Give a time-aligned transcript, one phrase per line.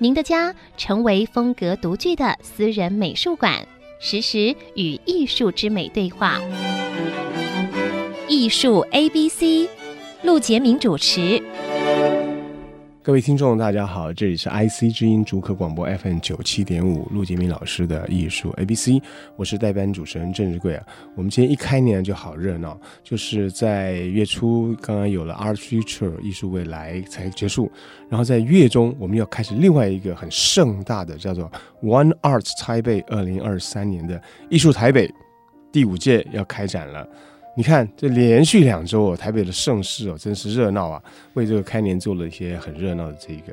[0.00, 3.66] 您的家成为风格独具的私人美术馆，
[3.98, 6.40] 实时与艺术之美对话。
[8.28, 9.68] 艺术 A B C，
[10.22, 11.42] 陆杰明主持。
[13.08, 19.02] 各位听众，大家好，这里是 IC 之音竹科广播 FM 九七点五，陆杰明老师的艺术 ABC，
[19.34, 20.84] 我是代班主持人郑日贵啊。
[21.14, 27.72] 我们今天一开年就好热闹，就是在月初刚刚有了 Art Future 艺术未来才结束，
[28.10, 31.50] 然后在月中我们要开始另外一个很盛大的叫做
[31.82, 34.20] One Art 台北二零二三年的
[34.50, 35.10] 艺术台北
[35.72, 37.08] 第五届要开展了。
[37.58, 41.02] 你看，这连续两周哦，台北的盛世哦，真是热闹啊！
[41.34, 43.52] 为这个开年做了一些很热闹的这个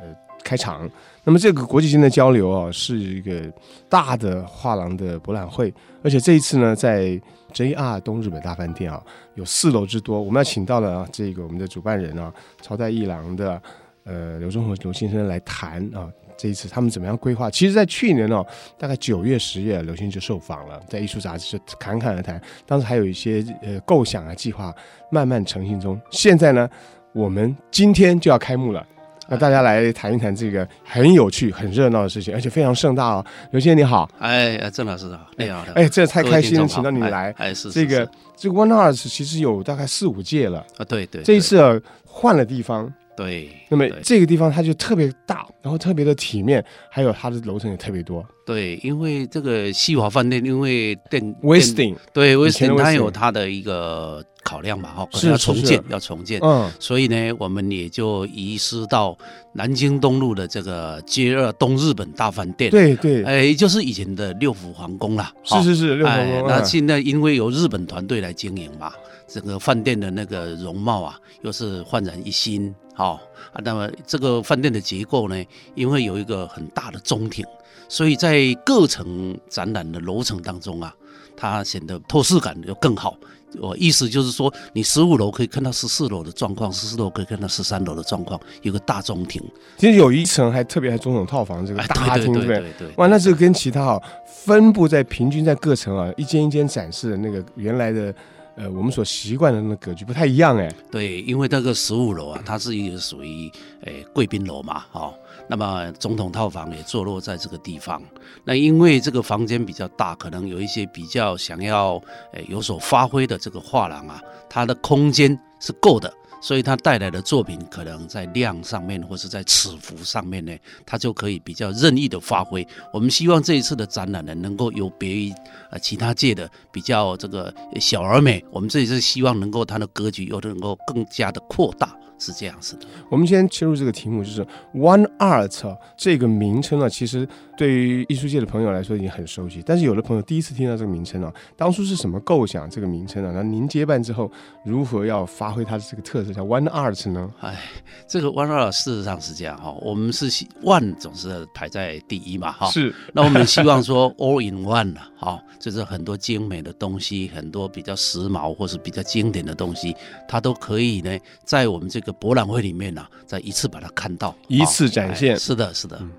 [0.00, 0.08] 呃
[0.42, 0.90] 开场。
[1.22, 3.40] 那么这个国际间的交流啊，是一个
[3.88, 7.16] 大的画廊的博览会，而且这一次呢，在
[7.52, 9.00] JR 东日本大饭店啊，
[9.36, 10.20] 有四楼之多。
[10.20, 13.62] 我们要请到了这个我们的主办人啊，朝代一郎的
[14.02, 16.10] 呃刘忠和刘先生来谈啊。
[16.36, 17.50] 这一次他们怎么样规划？
[17.50, 18.44] 其实，在去年哦，
[18.78, 22.40] 大概九月、十月，刘先生就受访了，在艺术杂志就侃侃而谈。
[22.66, 24.74] 当时还有一些呃构想啊、计划
[25.10, 26.00] 慢慢成型中。
[26.10, 26.68] 现在呢，
[27.12, 28.84] 我们今天就要开幕了，
[29.28, 33.24] 那大家来谈一谈这个很有趣、很热闹的事情，而且非常盛大哦。
[33.52, 42.92] 刘先生你好，哎，郑老师好，你好，哎，这太开心了，请到你来，哎，是这个这个 One Arts 其实有大概四五届了啊，对对，这一次啊换了地方。
[43.16, 48.24] 对，那么这个地方它就特别大，然后特别的体面，还有它的楼层也特别多。
[48.44, 59.16] 对，因为这个西华饭店，因为店威斯汀，对威斯汀，它有它的一个考量嘛，哈，要重建，要重建，嗯，所以呢，我们也就移师到
[59.54, 66.48] 南京东路的这个街二东日本大饭店，对对，哎，就是以前的六福皇宫啦，是是是，六福皇宫。
[66.48, 68.92] 那现在因为由日本团队来经营嘛，
[69.26, 72.74] 整个饭店的那个容貌啊，又是焕然一新。
[72.96, 73.20] 好
[73.52, 77.44] 啊，那么这个饭店的结构呢，因为有一个很大的中庭，
[77.88, 80.94] 所以在各层展览的楼层当中啊，
[81.36, 83.16] 它显得透视感就更好。
[83.60, 89.42] 我意思就是说，你十五楼可以看到十四楼的状况，十四楼可以看到十三楼的状况，有个大中庭。
[89.76, 92.94] 其实有一层还特别还总统套房这个大厅，对不对？
[92.96, 94.00] 哇，那这个跟其他啊
[94.44, 98.14] 分布在平均在各层啊一间一间展示的那个原来的。
[98.56, 100.72] 呃，我们所习惯的那个格局不太一样哎。
[100.90, 103.50] 对，因为那个十五楼啊，它是一个属于
[103.82, 105.12] 诶贵宾楼嘛，哈、
[105.48, 108.00] 那么总统套房也坐落在这个地方。
[108.44, 112.00] 那因为这个房间比较大，可能有一些比较想要
[112.32, 116.12] 诶有所发挥的这个画廊啊，它的空间是够的。
[116.40, 120.54] 所以它带来的作品可能在量上面，或是在尺幅上面呢，
[120.84, 122.66] 它就可以比较任意的发挥。
[122.92, 125.32] 我们希望这一次的展览呢，能够有别于
[125.74, 128.42] 呃其他界的比较这个小而美。
[128.50, 131.94] 我们这里是希望能够它的格局又能够更加的扩大。
[132.16, 132.86] 是这样子的。
[133.10, 139.60] 我们先切入这个题目，就是 One Art 这个名称呢，其实对于艺术界的朋友来说已经很熟悉。
[139.66, 143.32] 但是有的朋友第一次听到这个名称啊，当初是什么构想这个名称啊？
[143.34, 144.30] 那您接办之后，
[144.64, 147.30] 如何要发挥它的这个特色，叫 One Art 呢？
[147.40, 147.60] 哎，
[148.08, 150.30] 这个 One Art 事实上是这样哈，我们是
[150.62, 152.68] One 总是排在第一嘛哈。
[152.68, 152.94] 是。
[153.12, 159.96] 那我们希望说 All in One 哈，就是很多精美的东西，很多比较时髦或是比较经典的东西，
[160.28, 165.38] 它都可以呢，在我们这个博览会里面呢、啊，再一次把它看到，一次展现。
[165.38, 166.10] 是的，是的，嗯、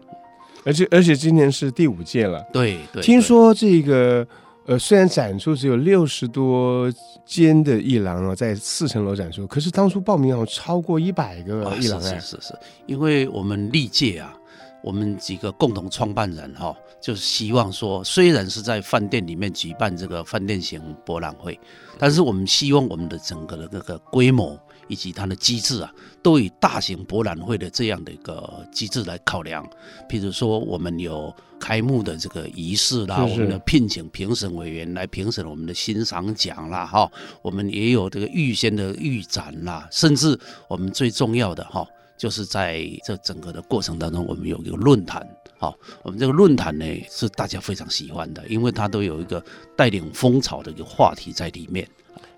[0.63, 2.43] 而且而且今年是第五届了。
[2.51, 3.03] 对对。
[3.05, 4.27] 听说这个
[4.65, 6.91] 呃，虽然展出只有六十多
[7.23, 12.19] 间的艺廊啊，在四层楼展出，可是当初报名要超过一百个艺廊、啊。
[12.19, 14.35] 是是是，因为我们历届啊，
[14.85, 21.59] 我们几个共同创办人哈、哦，就是希望说，虽然是在饭店里面举办这个饭店型博览会，
[21.97, 24.57] 但是我们希望我们的整个的那个规模。
[24.87, 25.91] 以及它的机制啊，
[26.21, 29.67] 都以大型博览会的这样的一个机制来考量。
[30.07, 37.11] 譬如说，我们有开幕的这个仪式啦，是是我们的聘请评审委员来评审我们的欣赏奖啦，哈，
[37.41, 41.83] 我们也有这个预先的预展啦，甚至我们最重要的哈，
[42.17, 45.27] 就是在这整个的过程当中，我们有一个论坛，
[45.57, 49.43] 好，我们这个论坛呢是大家非常喜欢的，因为它都有一个
[49.75, 51.87] 带领风潮的一个话题在里面。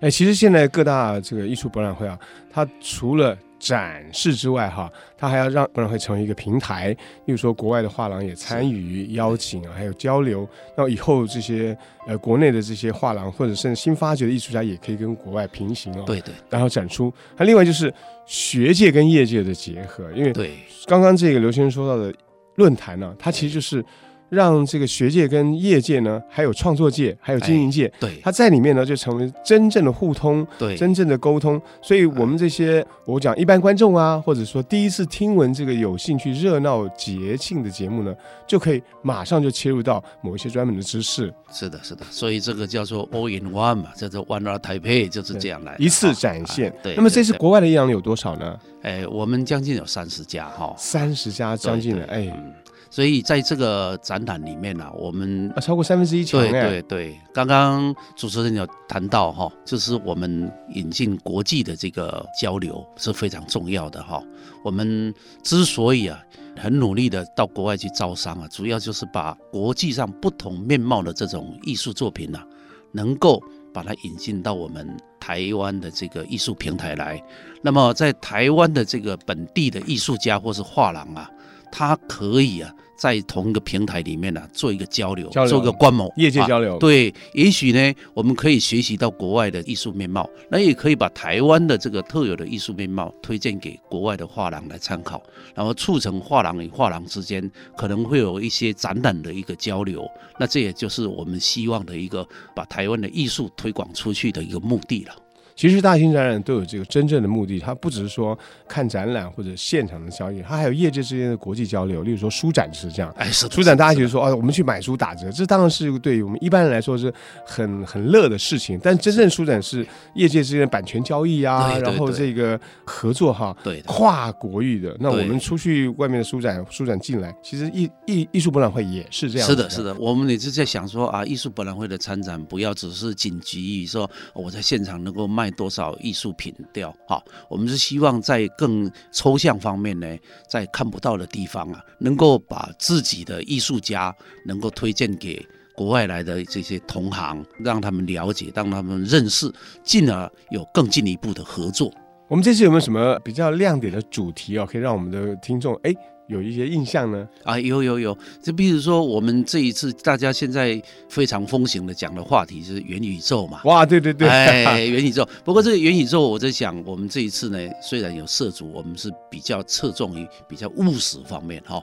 [0.00, 2.18] 哎，其实现在各大这个艺术博览会啊，
[2.50, 6.88] 它除了展示之外，哈，它还要让博览会成为一个平台，
[7.24, 10.48] 例如说国外的画廊也参与邀请啊，还有交流。
[10.76, 11.76] 那以后这些
[12.06, 17.12] 呃国内的这些画廊或者甚至新发掘的艺术家也可以跟国外平行哦，对对，然后展出。
[17.36, 17.92] 那另外就是
[18.26, 20.52] 学界跟业界的结合，因为对
[20.86, 22.14] 刚刚这个刘先生说到的
[22.54, 23.84] 论坛呢，它其实就是。
[24.28, 31.60] 让这个学界跟业界呢，还有创作界，还有经营界，哎、对，它在里面呢就成为真正的互通，对，真正的沟通。
[31.80, 38.14] 所以，我们这些、嗯、我讲一般观众啊，或者说第一次听闻这个有兴趣热闹节庆的节目呢，
[38.46, 41.32] 就可以马上就切入到某一些专门的知识。
[41.50, 42.04] 是的，是的。
[42.10, 46.74] 所以这个叫做 All in One 嘛，叫做 One Art Taipei 就是这样来一次展现。
[46.82, 46.94] 对。
[46.94, 48.58] 那么这次国外的艺廊有多少呢？
[48.82, 52.30] 哎，我们将近有三十家哈，三十家将近了，哎。
[52.34, 52.52] 嗯
[52.90, 56.40] 所以在这个展览里面呢、啊，我们啊超过三分之一强。
[56.40, 64.22] 对对对，刚刚主持人有谈到哈，就是我们引进国际的这个交流是非常重要的哈。
[64.64, 66.18] 我们之所以啊
[66.56, 72.42] 很努力的到国外去招商啊，主要就是把国际上不同面貌的这种艺术作品啊，
[72.90, 73.42] 能够
[73.72, 74.88] 把它引进到我们
[75.20, 77.22] 台湾的这个艺术平台来。
[77.60, 81.30] 那么在台湾的这个本地的艺术家或是画廊啊。
[81.70, 86.74] 它可以啊，在同一个平台里面呢、啊，做一个交流，交流做一个观摩，业界交流。
[86.74, 95.22] 啊、对，也许呢，我们可以学习到国外的艺术面貌，那也可以把台湾的这个特有的艺术面貌推荐给国外的画廊来参考，
[95.54, 100.08] 然后促成画廊与画廊之间可能会有一些展览的一个交流。
[100.38, 105.14] 那这也就是我们希望的一个把台湾的艺术推广出去的一个目的了。
[105.58, 108.38] 其实大型展览都有这个真正的目的，它不只是说
[108.68, 112.04] 看展览或者现场的交易，它还有业界之间的国际交流。
[112.04, 117.12] 例如说书展就是这样，哎，是书展大家觉得说哦，我们去买书打折，这当然是对于我们一般人来说是
[117.44, 118.78] 很很乐的事情。
[118.80, 119.84] 但真正书展是
[120.14, 124.96] 业界之间的版权交易啊，然后这个合作哈，对，跨国域的。
[125.00, 129.48] 那我们出去外面的书展，书展进来，其实艺艺艺术博览会也是这样。
[129.48, 135.47] 是的，是的，我们也是在想说啊，艺术博览会的参展不要只是仅局于说我在现场能够卖。
[135.50, 136.94] 多少艺术品掉？
[137.06, 140.06] 好，我们是希望在更抽象方面呢，
[140.48, 144.14] 在看不到的地方啊，能够把自己的艺术家
[144.44, 149.52] 能够推荐给国外来的这些同行，让他们了解，让他们认识，
[149.82, 151.92] 进而有更进一步的合作。
[152.28, 154.66] 我们这次有没有什么比较亮点的主题哦？
[154.66, 155.94] 可以让我们的听众哎。
[156.28, 157.26] 有一些印象呢？
[157.42, 163.62] 啊，有有有，就比如说我们这一次大家现在非常风行的讲的话题就是元宇宙嘛。
[163.64, 165.26] 哇，对对对，哎，元宇宙。
[165.42, 171.82] 不过这个元宇宙，我在想，我们这一次呢，虽然有涉足，我们是比较侧重于比较务实方面哈。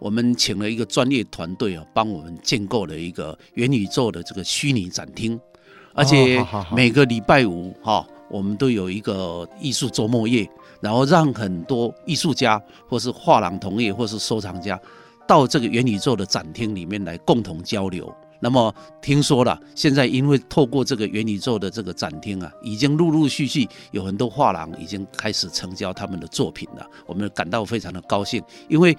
[0.00, 5.40] 我们请了一个专业团队啊，帮我们建构了一个元宇宙的这个虚拟展厅，
[5.94, 6.44] 而且
[6.74, 10.50] 每个礼拜五哈，我们都有一个艺术周末夜。
[10.84, 14.78] 然后让很多艺术家，或是画廊同业，或是收藏家，
[15.26, 18.14] 到这个元宇宙的展厅里面来共同交流。
[18.38, 26.86] 那么听说了，现在因为透过这个元宇宙的这个展厅啊，已经陆陆续续有很多画廊已经开始成交他们的作品了。
[27.06, 28.94] 我们感到非常的高兴，因为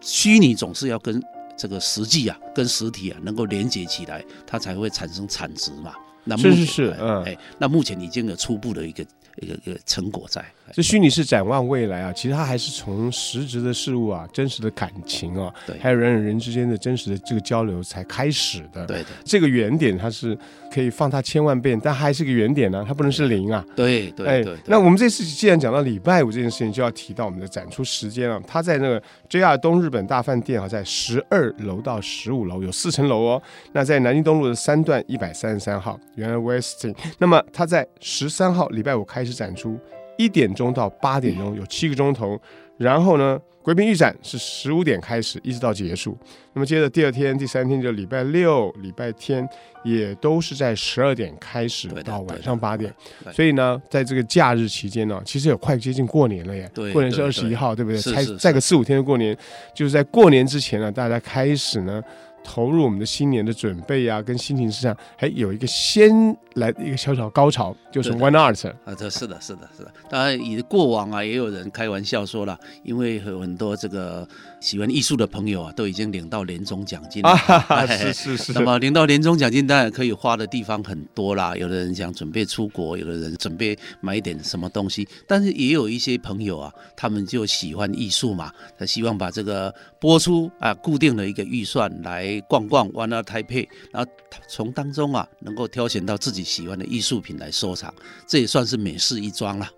[0.00, 1.22] 虚拟总是要跟
[1.56, 5.94] 这个实际啊，跟实体啊能够连接起来，它才会产生产值嘛。
[6.24, 9.06] 那目前是是是，嗯，哎，那目前已经有初步的一个。
[9.36, 18.86] 一个一个成果在，这虚拟是展望未来啊，其实它还是从实质的事物啊、真实的感情啊，对，还有人与人之间的真实的这个交流才开始的。
[18.86, 20.38] 对的，这个原点它是
[20.74, 23.64] 可以放它千万遍，但还是个原点呢、啊，它不能是零啊。
[23.76, 24.56] 对对对，对。
[24.66, 28.42] 那我们这次既然讲到礼拜五这件事情，就要提到我们的展出时间了。
[28.44, 29.00] 它在那个
[29.30, 33.42] JR 东日本大饭店啊，在十二楼到十五楼有四层楼哦。
[33.72, 36.94] 那在南京东路的三段一百三十三号，原来 Westin。
[37.18, 39.78] 那么它在十三号礼拜五开始展出，
[40.18, 42.36] 一点钟到八点钟有七个钟头，
[42.76, 46.16] 然后呢，贵宾预展是十五点开始，一直到结束。
[46.52, 49.48] 那么接着第二天、第三天就礼拜六、礼拜天
[49.84, 52.92] 也都是在十二点开始到晚上八点。
[53.32, 56.70] 所以呢，在这个假日期间呢，其实也快接近过年了耶。
[56.92, 58.00] 过年是二十一号，对不对？
[58.00, 59.36] 才再个四五天就过年，
[59.74, 62.02] 就是在过年之前呢，大家开始呢。
[62.44, 69.90] 投入我们的新年的准备啊，跟心情上还有一个先来的一个小小高潮，就是 One Art 啊，这是的，是的，是的。
[70.10, 74.28] 当然，以过往啊，也有人开玩笑说了，因为有很多这个
[74.60, 77.30] 喜欢艺术的朋友啊，都已经领到年终奖金了。
[77.30, 78.52] 啊，是是是。
[78.52, 81.56] 那么领到年终奖金，当然可以花的地方很多啦。
[81.56, 92.33] 有的人想准备出国，有的人准备买一点什么东西，但是也有一些朋友啊，他们就喜欢艺术嘛，他希望把这个播出啊固定的一个预算来。
[92.42, 94.10] 逛逛玩到台北然后
[94.48, 97.92] 从当中啊，能够挑选到自己喜欢的艺术品来收藏，
[98.26, 99.70] 这也算是美事一桩了。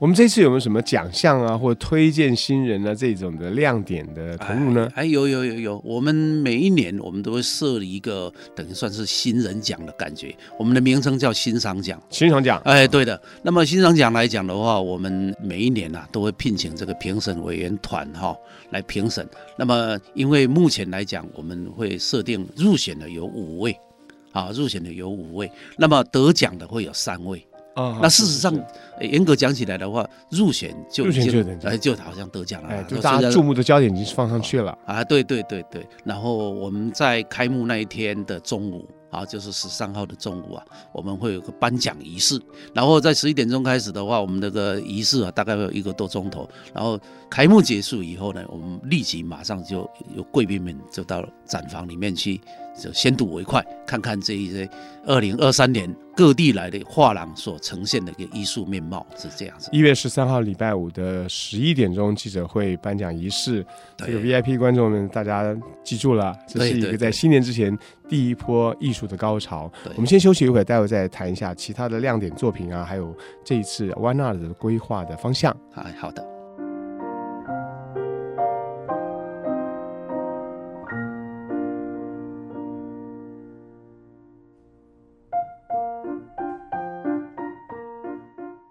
[0.00, 4.88] 我们这次有没有什么奖项啊，或者推荐新人啊这种的亮点的投入呢？
[4.94, 12.00] 哎，有有有有，我们每一年我们都会设立一个等于算是新人奖的感觉，我们的名称叫欣赏奖。
[12.10, 13.20] 欣赏奖，哎，对的。
[13.42, 18.36] 那么欣赏奖来讲的话，我们每一年啊都会聘请这个评审委员团哈
[18.70, 19.26] 来评审。
[19.56, 23.76] 那么因为目前来讲，我们会设定入选的有五位，
[24.32, 27.46] 啊，入选的有五位，那么得奖的会有三位。
[27.74, 28.54] 啊，那事实上，
[29.00, 35.02] 严格讲起来的话，入选就已经哎，就好像得奖了，就大家注目的焦点已经放上去了啊！
[35.02, 42.40] 对对对对，然后我们在开幕那一天的中午啊，就是十三号的中午啊，我们会有个颁奖仪式，
[42.74, 46.98] 然后在十一点钟开始的话，我们那个仪式啊，大概会有一个多钟头，然后
[47.30, 52.40] 开幕结束以后呢，我们立即马上就有贵宾们就到展房里面去。
[52.76, 54.68] 就先睹为快，看看这一些
[55.06, 59.68] 二零二三年各地来的画廊所呈现的一个艺术面貌是这样子。
[59.70, 63.64] 一月十三号礼拜五的十一点钟记者会颁奖仪式，
[63.96, 69.70] 这个 VIP 观众们大家记住了，这是一个在新年之前第一波艺术的高潮。
[69.94, 75.52] 我们先休息一会儿，待会再谈一下其他的亮点作品啊，还有这一次 One Art 的规划的方向。
[75.74, 76.33] 啊，好的。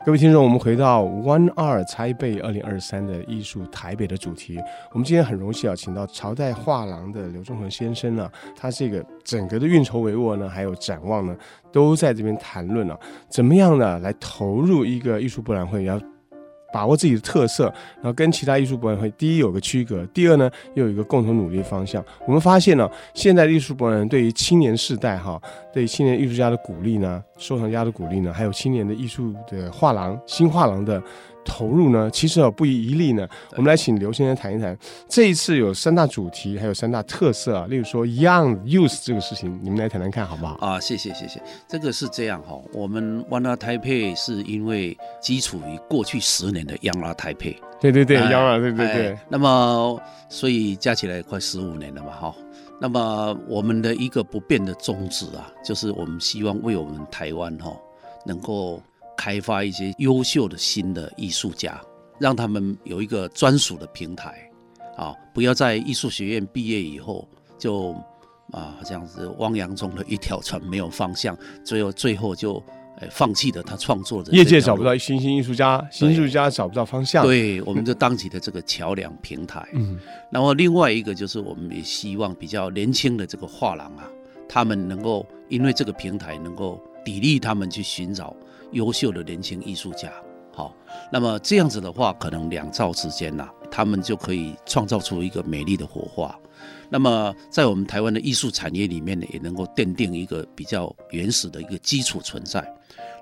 [0.05, 4.59] 各位听众，我们回到 One 二猜背二零二三的艺术台北的主题。
[4.91, 11.33] 我们今天很荣幸啊，请到朝代画廊的刘忠恒先生呢、啊，他这个整个的运筹帷幄呢，还有展望呢，
[11.71, 16.05] 都在这边谈论了、怎么样呢来投入一个艺术博览会，然后
[16.73, 17.65] 把握自己的特色，
[17.97, 22.03] 然后跟其他艺术博览会，第一有个区隔，第二呢又有一个共同努力方向。
[22.25, 25.39] 我们发现呢，现在艺术博览对于青年世代哈，
[25.71, 31.01] 对青年艺术家的鼓励呢，收藏家的鼓励呢，还有青年的艺术的画廊、新画廊的。
[31.45, 33.27] 投入呢，其实啊不遗余力呢。
[33.51, 37.65] 我们来请刘先生谈一谈，这一次有三大主题，还有三大特色啊。
[37.69, 40.55] 例如说 Young Youth 这个事情，你们来谈谈看好不好？
[40.59, 41.41] 啊，谢谢谢谢。
[41.67, 47.57] 这个是这样哈，我们 One Taipei 是因为基础于过去十年的 Young Taipei。
[47.79, 49.17] 对对对，Young 对对对。
[49.29, 52.35] 那么所以加起来快十五年了嘛哈。
[52.79, 57.71] 那么我们的一个不变的宗旨啊，就是我们希望为我们台湾哈
[58.25, 58.81] 能够。
[59.23, 61.79] 开发一些优秀的新的艺术家，
[62.19, 64.51] 让他们有一个专属的平台，
[64.97, 67.25] 啊，不要在艺术学院毕业以后
[67.57, 67.93] 就
[68.51, 72.61] 啊这样子汪洋中的一条船没有方向，最后最后就
[72.99, 74.33] 哎放弃了他创作的。
[74.33, 79.65] 业界找不到新兴艺术家，新艺术家找不到方向，对，我们就当起了这个桥梁平台。
[79.71, 79.97] 嗯，
[80.29, 84.03] 然后另外一个就是我们也希望比较年轻的这个画廊啊，
[84.49, 88.35] 他们能够因为这个平台能够砥砺他们去寻找。
[88.73, 90.11] 优秀的年轻艺术家，
[90.53, 90.75] 好，
[91.11, 96.37] 那么这样子的话，可能两造之间呐、他们就可以创造出一个美丽的火花。
[96.89, 102.63] 那么在我们台湾的艺术产业里面呢，也能够奠定一个比较原始的一个基础存在。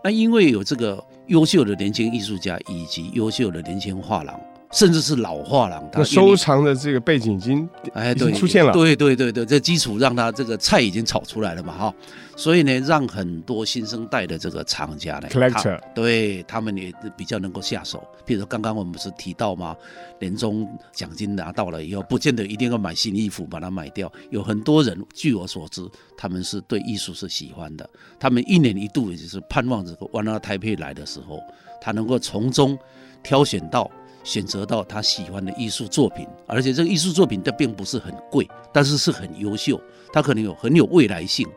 [0.04, 4.40] 那因为有这个优秀的年轻艺术家以及优秀的年轻画廊。
[4.72, 8.72] 甚至是老画廊，他收藏的这个背景已经哎，对，出现了。
[8.72, 11.94] 对对对对，这基础让他这个菜已经炒出来了嘛，哈。
[12.38, 18.02] 所以呢，让很多新生代的这个藏家呢，collector，对他们也比较能够下手。
[18.26, 19.76] 比如说刚刚我们不是提到吗？
[20.20, 24.12] 年终奖金拿到了以后，不见得一定要买新衣服把它买掉。
[24.30, 25.86] 有很多人，据我所知，
[26.18, 27.88] 他们是对艺术是喜欢的。
[28.18, 31.42] 他们一年一度也就是盼望这个 One Art Taipei 来的时候，
[31.82, 32.80] 他能够从中
[33.22, 33.92] 挑选到。
[34.24, 39.80] 选择到他喜欢的艺术作品，而且这个艺术作品它并不是很贵，但是是很优秀，
[40.14, 41.48] 它可能有很有未来性。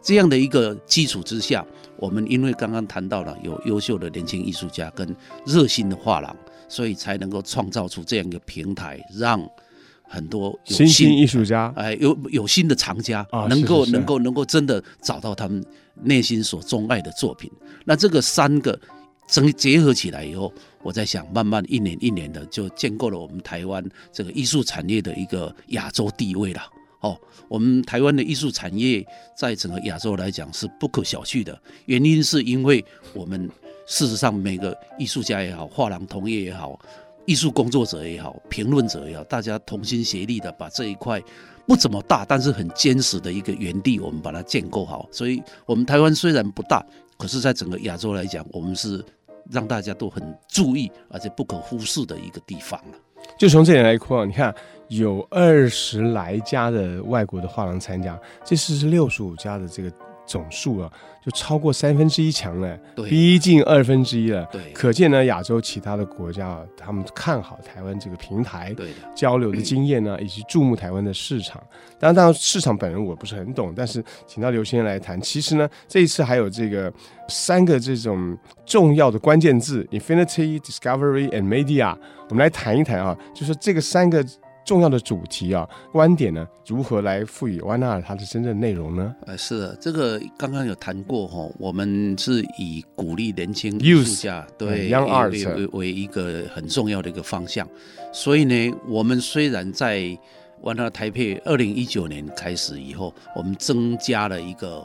[0.00, 1.64] 这样的一个基础之下，
[1.96, 5.14] 我们因为刚刚谈到了有优秀的年轻艺术家跟
[5.44, 6.34] 热心的画廊，
[6.68, 9.46] 所以才能够创造出这样一个平台，让
[10.02, 15.64] 很多新兴艺术家哎有有新的藏家能够能够能够真的找到他们
[16.02, 17.50] 内心所钟爱的作品。
[17.84, 18.78] 那这个三个。
[19.26, 20.52] 整结合起来以后，
[20.82, 26.62] 我在想，慢慢一年一年的就建构了我们台湾这个艺术产业的一个亚洲地位了。
[27.00, 29.04] 哦，我们台湾的艺术产业
[29.36, 33.50] 在整个亚洲来讲是不可小觑的，原因是因为我们
[33.86, 36.78] 事实上每个艺术家也好，画廊同业也好，
[37.26, 41.22] 艺术工作者也好，评论者也好，大家同心协力的把这一块
[41.66, 45.06] 不怎么大，但是很坚实的一个园地，我们把它建构好。
[45.10, 46.84] 所以，我们台湾虽然不大。
[47.16, 49.04] 可是，在整个亚洲来讲，我们是
[49.50, 52.98] 让大家都很注意，而且不可忽视的一个地方了。
[53.38, 54.54] 就从这点来看，你看
[54.88, 59.90] 有二十来家的外国的画廊参加，这次是六十五家的这个
[60.26, 60.90] 总数啊，
[61.24, 62.78] 就超过三分之一强了，
[63.08, 64.46] 逼近二分之一了。
[64.50, 71.62] 对可见呢，亚洲其他的国家啊，他们看好台湾这个平台，对的，交流的经验呢，以及注目台湾的市场。
[71.98, 75.20] 当然，当然市场本人我不是很懂，但是请到刘先生来谈。
[75.20, 76.92] 其实呢，这一次还有这个
[77.28, 81.96] 三个这种重要的关键字：Infinity、Discovery and Media。
[82.28, 84.24] 我们来谈一谈啊，就是这个三个。
[84.64, 89.14] 重要的主题啊，观点呢，如何来赋予瓦纳尔它的真正内容呢？
[89.26, 97.68] 呃，是的，这个刚刚有谈过哈，我们是以鼓励年轻艺术家对 Young Arts 为为为一个很重要的一个方向。
[98.10, 99.98] 所以呢，我们虽然在
[100.62, 104.82] Y R 台北二零一九年开始以后，我们增加了一个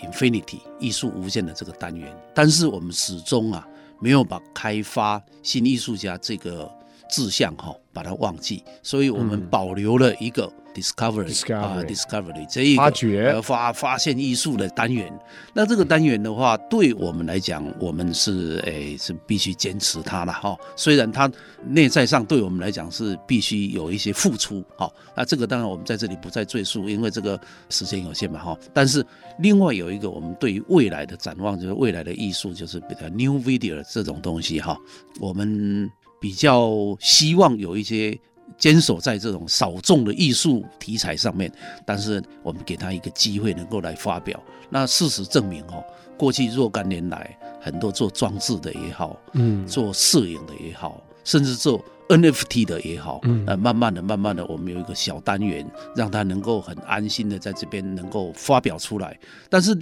[0.00, 3.64] Infinity 艺术无限的这个单元，但是我们始终啊
[4.00, 6.68] 没有把开发新艺术家这个。
[7.10, 15.12] 志向哈，把它忘记，所以我们保留了一个 discovery 啊，discovery 这一个发掘发发现艺术的单元。
[15.52, 20.56] 那这个单元的话，对我们来讲，我们是诶是必须坚持它了哈。
[20.76, 21.30] 虽然它
[21.64, 24.88] 内在上对我们来讲是必须有一些付出哈。
[25.16, 27.38] 那这个当然我们在这里不再赘述，因为这个
[27.68, 28.56] 时间有限嘛哈。
[28.72, 29.04] 但是
[29.40, 34.78] 另外有一个我们对于未来的展望，就是未来的艺术，就是比较 new video 这种东西哈，
[35.20, 35.90] 我们。
[36.20, 38.16] 比较希望有一些
[38.58, 41.50] 坚守在这种少众的艺术题材上面，
[41.86, 44.38] 但是我们给他一个机会能够来发表。
[44.68, 45.82] 那事实证明哦，
[46.18, 59.18] 过去若干年来，很多做装置的也好，嗯，做摄影的也好，甚至做 NFT 的也好，嗯，呃，慢慢的、慢慢的，我们有一个小单元，让他能够很安心的在这边能够发表出来。
[59.48, 59.74] 但是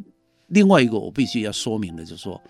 [0.49, 2.41] 另外一个我必须要说明的，就是说，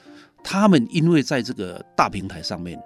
[0.44, 2.78] 他们因为在这个大平台上面。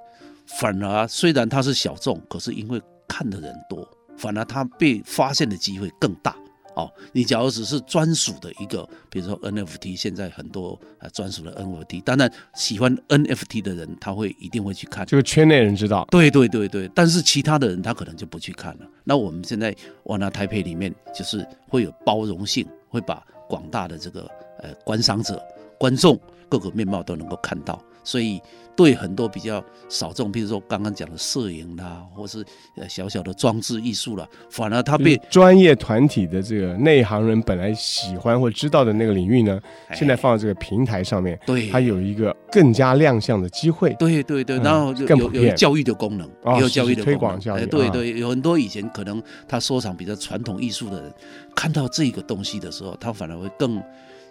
[0.47, 6.37] 反而虽然它是小众，可是因为看的人多，反而它被发现的机会更大。
[6.75, 16.07] 哦，你假如只是专属的一个，比如说 NFT，现在很多呃专属的 NFT，当然喜欢 NFT 的人他会一定会去看，就是圈内人知道。
[16.11, 18.87] 对对对对，但是其他的人他可能就不去看了。
[19.05, 19.71] 那我们现在
[20.05, 24.23] Y R Taipei 里面就是会有包容性，会把广大的这个
[24.59, 25.43] 呃观赏者、
[25.79, 28.41] 观众各个面貌都能够看到，所以。
[28.75, 32.45] 对很多比较少众，比如说刚刚讲的摄影啦，或是
[32.77, 39.61] 呃小小的装置艺术啦，反而他被专业团体的这个内行人本来喜欢或知道的那个领域呢，
[39.93, 43.93] 现在放到这个平台上面，对，它有一个更加亮相的机会。
[43.99, 47.67] 对对对，然后有有教育的功能，也有教育的推广教育。
[47.67, 51.13] 对对，有很多以前可能他收藏比较传统艺术的人，
[51.55, 53.83] 看到这个东西的时候，他反而会更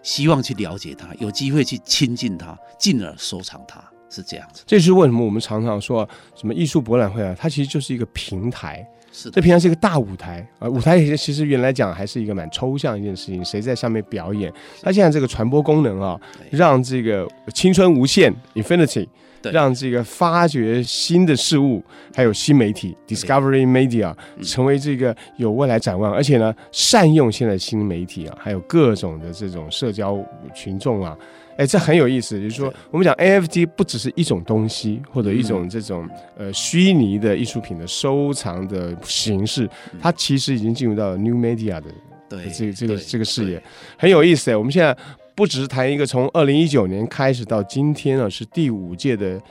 [0.03, 3.83] 希望去了解它，有机会去亲近它，进而收藏它。
[4.11, 7.33] 是这样子，这是为什么我们常常说什么艺术博览会啊？
[7.39, 10.67] 它其实就是一个平台，是的，这平台是一个大舞台啊。
[10.67, 14.51] 舞台其实原来讲还是一个蛮抽象一件事情，谁在上面表演？
[14.81, 16.19] 它现在这个传播功能啊，
[16.51, 19.07] 让这个青春无限 （Infinity），
[19.43, 30.23] 让这个发掘新的事物，还有新媒体 （Discovery Media） 成为这个有未来展望，而且呢，善用现在新媒体啊，还有各种的这种社交
[30.53, 31.17] 群众啊。
[31.57, 41.85] 哎，这很有意思，就是说，我们讲 NFT 不只是一种东西，或者一种这种呃虚拟的艺术品的收藏的形式，它其实已经进入到了 New Media 的
[42.29, 43.61] 对这个这个这个视野，
[43.97, 44.49] 很有意思。
[44.49, 44.95] 哎，我们现在
[45.35, 49.41] 不只是谈一个从二零一九年开始到今天啊，是第五届的，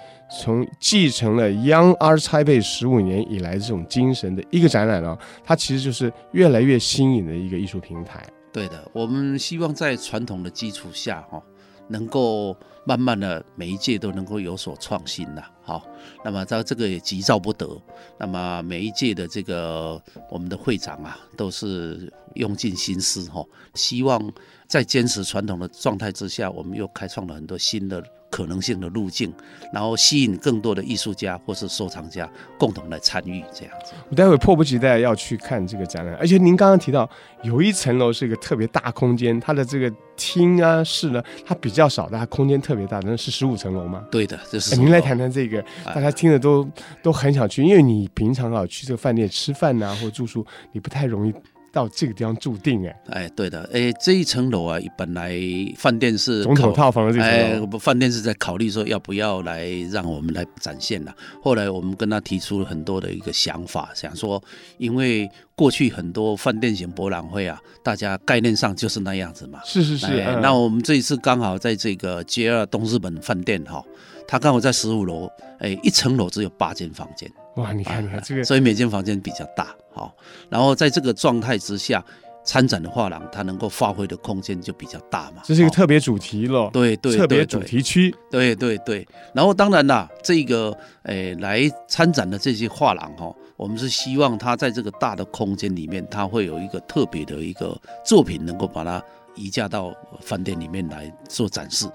[0.40, 8.22] 从继承了 Young Art Taipei 十五年以来这种精神的一个展览啊，它其实就是越来越新颖的一个艺术平台。
[8.52, 11.42] 对的，我们希望在传统的基础下哈。
[11.90, 15.84] 能够慢慢的每一届都能够有所创新呐，好，
[16.24, 17.68] 那么在这个也急躁不得，
[18.16, 20.00] 那么每一届的这个
[20.30, 24.32] 我们的会长啊，都是用尽心思哈，希望
[24.68, 28.02] 在坚持传统的状态之下，我们又开创了很多新的。
[28.30, 29.32] 可能性的路径，
[29.72, 33.92] 然后吸引更多的艺术家或是收藏家共同来参与，这样子。
[34.08, 37.08] 我待会迫不及待要去看这个展览，而且您刚刚提到
[37.42, 44.04] 有一层楼是一个特别大空间，它的这个厅啊室呢，它比较少，但它空间特别大，那是十五层楼吗？
[44.10, 44.76] 对的，这是。
[44.76, 46.68] 您来谈谈这个，大家听了都
[47.02, 51.34] 都很想去，因为你平常啊去这个饭店吃饭啊或住宿，你不太容易。
[51.72, 55.38] 到这个地方注定哎，哎，对的，哎，这一层楼啊，本来
[55.76, 61.14] 饭店是总统套房的这层楼，哎，饭店是在考虑说要不要来让我们来展现的。
[61.42, 64.42] 后来我们跟他提出了很多的一个想法，想说，
[64.78, 69.60] 因为过去很多饭店型博览会啊，大家概念上就是那样子嘛。
[69.64, 73.84] 是是是，哎嗯、那我们这一次刚好在这个 JR 东日本饭店哈，
[74.26, 77.30] 他刚好在十五楼，哎，一层楼只有八间房间。
[77.56, 79.74] 哇，你看你看这个，所以每间房间比较大。
[79.92, 80.14] 好，
[80.48, 82.04] 然后在这个状态之下，
[82.44, 85.42] 参展的画廊，它能够发挥的空间就比较大嘛。
[85.44, 89.06] 这是一个特别主题咯，对对，特别主题区，对对对。
[89.34, 99.02] 然后当然啦，这个诶来参展的这些画廊哈，我们是希望它在这个大的空间里面，它会有一个特别的一个作品，能够把它
[99.34, 101.86] 移架到饭店里面来做展示。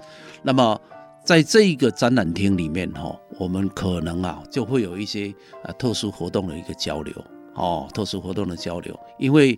[0.44, 0.80] 那么
[1.24, 7.14] 在这一个展览厅里面哈，我们可能啊就会有一些呃特殊活动的一个交流
[7.56, 9.58] 哦，特殊活动的交流，因为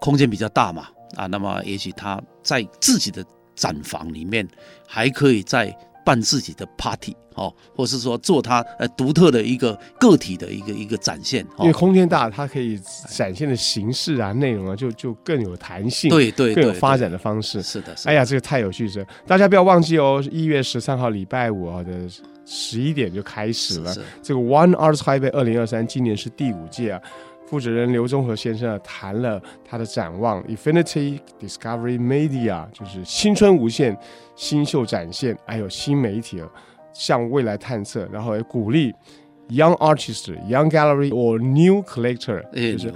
[0.00, 3.24] 空间比较大嘛啊，那么也许他在自己的
[3.54, 4.48] 展房里面
[4.86, 12.78] 还可以再办自己的 party 哦，或是说做他呃独特的一个个体的一个一个展现，因为空间大，它可以
[13.08, 17.62] 展现的形式啊、内容啊，就就更有弹性，对对，更有发展的方式。
[17.62, 19.06] 是的是，哎呀，这个太有趣了！
[19.26, 21.92] 大家不要忘记哦，一月十三号礼拜五啊的
[22.44, 23.94] 十一点就开始了。
[24.22, 27.00] 这个 One Art Taipei 二零二三今年是第五届啊。
[27.52, 33.94] 负责人刘中和先生啊，谈了他的展望，Infinity Discovery Media 就是青春无限、
[34.34, 36.48] 新秀展现，还有新媒体啊，
[36.94, 38.90] 向未来探测，然后也鼓励
[39.50, 42.94] Young Artist、Young Gallery or New Collector，就是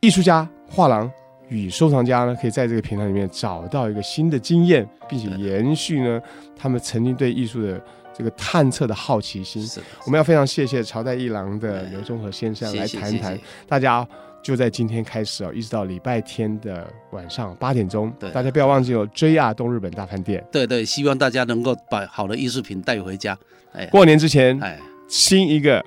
[0.00, 1.10] 艺术家、画廊
[1.48, 6.20] 与收藏家呢，可以在这个平台里面找到一个新的经验，并且延续呢
[6.54, 7.82] 他们曾经对艺术的。
[8.16, 9.66] 这个探测的好奇心，
[10.04, 13.38] 我们要非常谢谢朝代一郎的刘中和先生来谈谈。
[13.68, 14.06] 大家
[14.42, 20.44] 就在今天开始哦，一直到礼拜天的晚上八点钟，大家不要忘记哦，JR 东日本大饭店。
[20.50, 23.36] 对对，希望大家能够把好的艺术品带回家。
[23.72, 25.82] 哎，过年之前，哎，新一个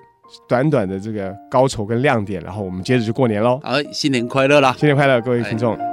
[0.48, 3.60] 短短的这个高潮跟亮点，然后我们接着就过年喽。
[3.64, 4.76] 好，新年快乐啦！
[4.80, 5.93] 新年快乐，各位听众。